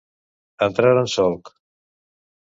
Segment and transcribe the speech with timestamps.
[0.67, 1.51] Entrar en solc.